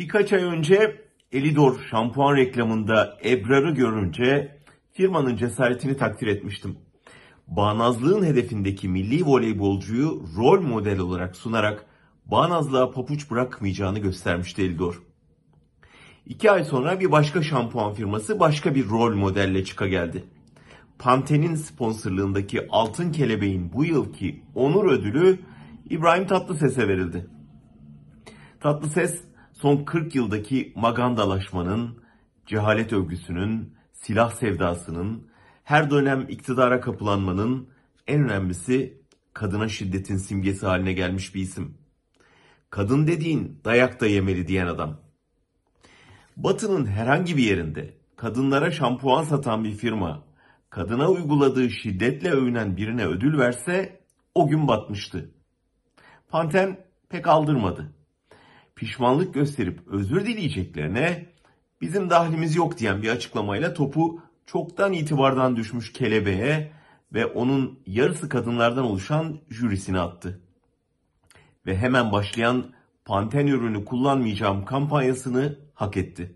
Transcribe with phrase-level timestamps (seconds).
[0.00, 4.58] Birkaç ay önce Elidor şampuan reklamında Ebrar'ı görünce
[4.92, 6.78] firmanın cesaretini takdir etmiştim.
[7.46, 11.86] Bağnazlığın hedefindeki milli voleybolcuyu rol model olarak sunarak
[12.26, 15.02] bağnazlığa papuç bırakmayacağını göstermişti Elidor.
[16.26, 20.24] İki ay sonra bir başka şampuan firması başka bir rol modelle çıka geldi.
[20.98, 25.38] Pantene'in sponsorluğundaki Altın Kelebeğin bu yılki onur ödülü
[25.90, 27.26] İbrahim Tatlıses'e verildi.
[28.60, 29.29] Tatlıses
[29.62, 32.02] son 40 yıldaki magandalaşmanın,
[32.46, 35.28] cehalet övgüsünün, silah sevdasının,
[35.64, 37.68] her dönem iktidara kapılanmanın
[38.06, 39.02] en önemlisi
[39.32, 41.78] kadına şiddetin simgesi haline gelmiş bir isim.
[42.70, 45.00] Kadın dediğin dayak da yemeli diyen adam.
[46.36, 50.24] Batı'nın herhangi bir yerinde kadınlara şampuan satan bir firma,
[50.70, 54.00] kadına uyguladığı şiddetle övünen birine ödül verse
[54.34, 55.30] o gün batmıştı.
[56.28, 57.99] Panten pek aldırmadı.
[58.80, 61.26] Pişmanlık gösterip özür dileyeceklerine
[61.80, 66.72] bizim dahlimiz yok diyen bir açıklamayla topu çoktan itibardan düşmüş kelebeğe
[67.12, 70.40] ve onun yarısı kadınlardan oluşan jürisine attı.
[71.66, 72.72] Ve hemen başlayan
[73.04, 76.34] Panten ürünü kullanmayacağım kampanyasını hak etti.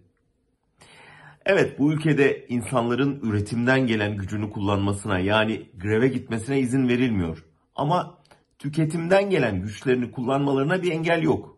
[1.47, 7.44] Evet bu ülkede insanların üretimden gelen gücünü kullanmasına yani greve gitmesine izin verilmiyor.
[7.74, 8.19] Ama
[8.58, 11.54] tüketimden gelen güçlerini kullanmalarına bir engel yok.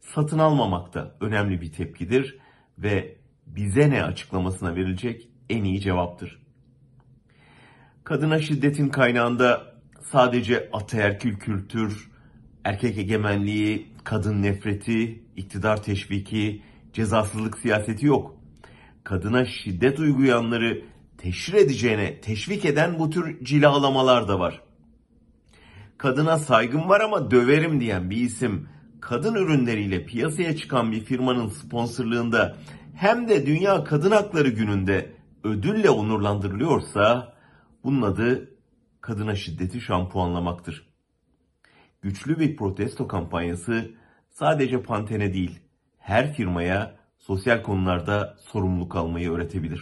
[0.00, 2.38] Satın almamak da önemli bir tepkidir
[2.78, 6.42] ve bize ne açıklamasına verilecek en iyi cevaptır.
[8.04, 9.74] Kadına şiddetin kaynağında
[10.12, 12.10] sadece ataerkil kültür,
[12.64, 16.62] erkek egemenliği, kadın nefreti, iktidar teşviki,
[16.92, 18.36] cezasızlık siyaseti yok.
[19.04, 20.82] Kadına şiddet uygulayanları
[21.18, 24.62] teşhir edeceğine teşvik eden bu tür cilalamalar da var.
[25.98, 28.68] Kadına saygım var ama döverim diyen bir isim
[29.00, 32.56] kadın ürünleriyle piyasaya çıkan bir firmanın sponsorluğunda
[32.94, 35.12] hem de Dünya Kadın Hakları Günü'nde
[35.44, 37.34] ödülle onurlandırılıyorsa
[37.84, 38.50] bunun adı
[39.00, 40.90] kadına şiddeti şampuanlamaktır.
[42.02, 43.90] Güçlü bir protesto kampanyası
[44.30, 45.60] sadece Pantene değil,
[45.98, 49.78] her firmaya sosyal konularda sorumluluk almayı öğretebilir.